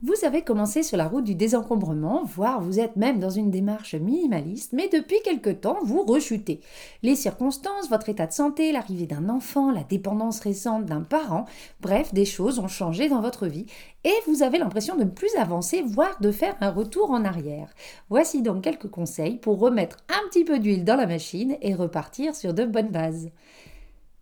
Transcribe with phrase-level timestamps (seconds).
[0.00, 3.96] Vous avez commencé sur la route du désencombrement, voire vous êtes même dans une démarche
[3.96, 6.60] minimaliste, mais depuis quelque temps, vous rechutez.
[7.02, 11.46] Les circonstances, votre état de santé, l'arrivée d'un enfant, la dépendance récente d'un parent,
[11.80, 13.66] bref, des choses ont changé dans votre vie
[14.04, 17.74] et vous avez l'impression de ne plus avancer, voire de faire un retour en arrière.
[18.08, 22.36] Voici donc quelques conseils pour remettre un petit peu d'huile dans la machine et repartir
[22.36, 23.30] sur de bonnes bases.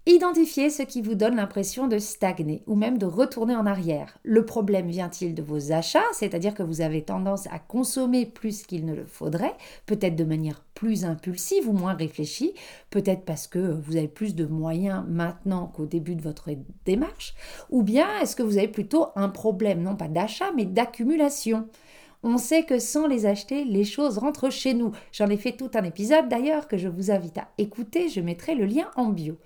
[0.08, 4.18] Identifiez ce qui vous donne l'impression de stagner ou même de retourner en arrière.
[4.22, 8.86] Le problème vient-il de vos achats, c'est-à-dire que vous avez tendance à consommer plus qu'il
[8.86, 12.54] ne le faudrait, peut-être de manière plus impulsive ou moins réfléchie,
[12.90, 16.50] peut-être parce que vous avez plus de moyens maintenant qu'au début de votre
[16.84, 17.34] démarche,
[17.70, 21.66] ou bien est-ce que vous avez plutôt un problème non pas d'achat mais d'accumulation?
[22.22, 24.92] On sait que sans les acheter, les choses rentrent chez nous.
[25.12, 28.54] J'en ai fait tout un épisode d'ailleurs que je vous invite à écouter, je mettrai
[28.54, 29.36] le lien en bio.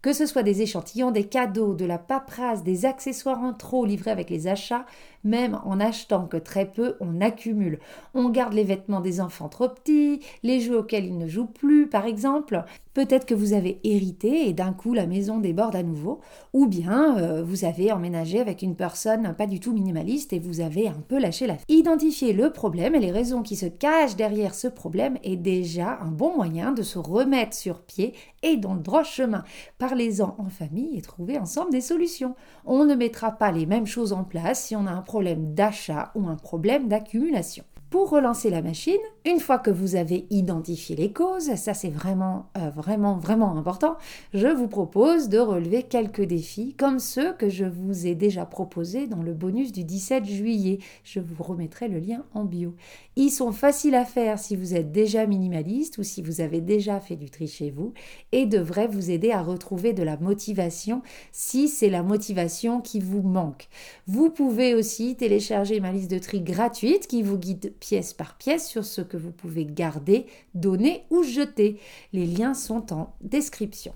[0.00, 4.12] Que ce soit des échantillons, des cadeaux, de la paperasse, des accessoires en trop livrés
[4.12, 4.86] avec les achats,
[5.24, 7.80] même en achetant que très peu, on accumule.
[8.14, 11.88] On garde les vêtements des enfants trop petits, les jeux auxquels ils ne jouent plus,
[11.88, 12.64] par exemple.
[12.94, 16.20] Peut-être que vous avez hérité et d'un coup la maison déborde à nouveau,
[16.52, 20.60] ou bien euh, vous avez emménagé avec une personne pas du tout minimaliste et vous
[20.60, 24.54] avez un peu lâché la Identifier le problème et les raisons qui se cachent derrière
[24.54, 28.80] ce problème est déjà un bon moyen de se remettre sur pied et dans le
[28.80, 29.44] droit chemin.
[29.78, 32.34] Parlez-en en famille et trouvez ensemble des solutions.
[32.64, 36.12] On ne mettra pas les mêmes choses en place si on a un problème d'achat
[36.14, 37.64] ou un problème d'accumulation.
[37.90, 42.46] Pour relancer la machine, une fois que vous avez identifié les causes, ça c'est vraiment,
[42.56, 43.96] euh, vraiment, vraiment important,
[44.32, 49.06] je vous propose de relever quelques défis comme ceux que je vous ai déjà proposés
[49.06, 50.78] dans le bonus du 17 juillet.
[51.04, 52.74] Je vous remettrai le lien en bio.
[53.16, 56.98] Ils sont faciles à faire si vous êtes déjà minimaliste ou si vous avez déjà
[57.00, 57.92] fait du tri chez vous
[58.32, 61.02] et devraient vous aider à retrouver de la motivation
[61.32, 63.68] si c'est la motivation qui vous manque.
[64.06, 68.66] Vous pouvez aussi télécharger ma liste de tri gratuite qui vous guide pièce par pièce
[68.68, 71.78] sur ce que vous pouvez garder, donner ou jeter.
[72.12, 73.92] Les liens sont en description.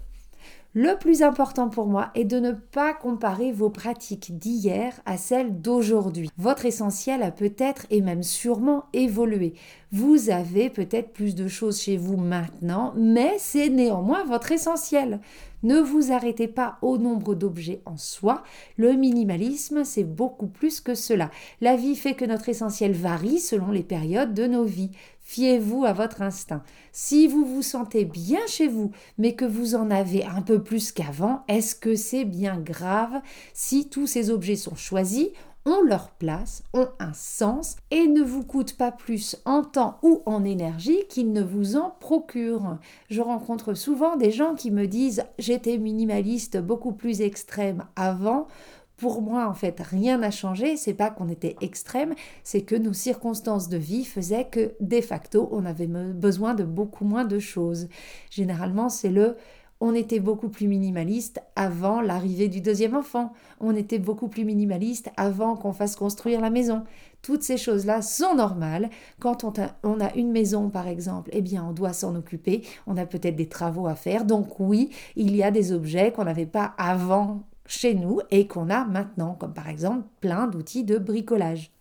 [0.74, 5.60] Le plus important pour moi est de ne pas comparer vos pratiques d'hier à celles
[5.60, 6.30] d'aujourd'hui.
[6.38, 9.52] Votre essentiel a peut-être et même sûrement évolué.
[9.90, 15.20] Vous avez peut-être plus de choses chez vous maintenant, mais c'est néanmoins votre essentiel.
[15.62, 18.42] Ne vous arrêtez pas au nombre d'objets en soi.
[18.76, 21.30] Le minimalisme, c'est beaucoup plus que cela.
[21.60, 24.90] La vie fait que notre essentiel varie selon les périodes de nos vies.
[25.20, 26.64] Fiez-vous à votre instinct.
[26.90, 30.90] Si vous vous sentez bien chez vous, mais que vous en avez un peu plus
[30.90, 33.20] qu'avant, est-ce que c'est bien grave?
[33.54, 35.28] Si tous ces objets sont choisis
[35.64, 40.22] ont leur place, ont un sens et ne vous coûtent pas plus en temps ou
[40.26, 42.78] en énergie qu'ils ne vous en procurent.
[43.10, 48.48] Je rencontre souvent des gens qui me disent j'étais minimaliste beaucoup plus extrême avant.
[48.96, 50.76] Pour moi, en fait, rien n'a changé.
[50.76, 55.48] C'est pas qu'on était extrême, c'est que nos circonstances de vie faisaient que, de facto,
[55.50, 57.88] on avait besoin de beaucoup moins de choses.
[58.30, 59.36] Généralement, c'est le
[59.84, 63.32] on était beaucoup plus minimaliste avant l'arrivée du deuxième enfant.
[63.58, 66.84] On était beaucoup plus minimaliste avant qu'on fasse construire la maison.
[67.20, 68.90] Toutes ces choses-là sont normales.
[69.18, 69.42] Quand
[69.82, 72.62] on a, une maison, par exemple, eh bien, on doit s'en occuper.
[72.86, 74.24] On a peut-être des travaux à faire.
[74.24, 78.70] Donc oui, il y a des objets qu'on n'avait pas avant chez nous et qu'on
[78.70, 81.72] a maintenant, comme par exemple plein d'outils de bricolage.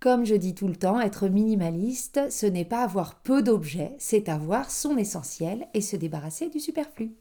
[0.00, 4.28] Comme je dis tout le temps, être minimaliste, ce n'est pas avoir peu d'objets, c'est
[4.28, 7.12] avoir son essentiel et se débarrasser du superflu.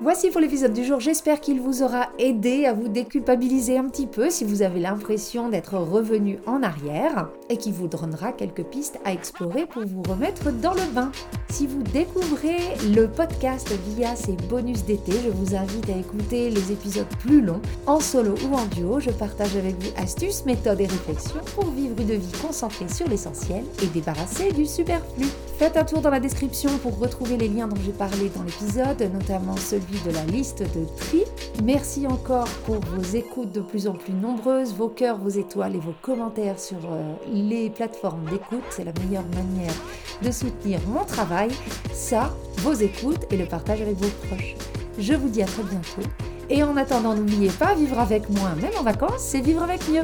[0.00, 4.06] Voici pour l'épisode du jour, j'espère qu'il vous aura aidé à vous déculpabiliser un petit
[4.06, 8.98] peu si vous avez l'impression d'être revenu en arrière et qui vous donnera quelques pistes
[9.04, 11.12] à explorer pour vous remettre dans le bain.
[11.50, 12.58] Si vous découvrez
[12.94, 17.60] le podcast via ses bonus d'été, je vous invite à écouter les épisodes plus longs,
[17.86, 18.98] en solo ou en duo.
[18.98, 23.64] Je partage avec vous astuces, méthodes et réflexions pour vivre une vie concentrée sur l'essentiel
[23.82, 25.26] et débarrasser du superflu.
[25.62, 29.00] Faites un tour dans la description pour retrouver les liens dont j'ai parlé dans l'épisode,
[29.14, 31.22] notamment celui de la liste de tri.
[31.62, 35.78] Merci encore pour vos écoutes de plus en plus nombreuses, vos cœurs, vos étoiles et
[35.78, 38.64] vos commentaires sur euh, les plateformes d'écoute.
[38.70, 39.72] C'est la meilleure manière
[40.20, 41.50] de soutenir mon travail.
[41.92, 44.56] Ça, vos écoutes et le partage avec vos proches.
[44.98, 46.02] Je vous dis à très bientôt
[46.50, 50.02] Et en attendant, n'oubliez pas, vivre avec moins, même en vacances, c'est vivre avec mieux.